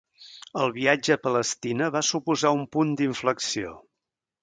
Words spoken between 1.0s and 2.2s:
a Palestina va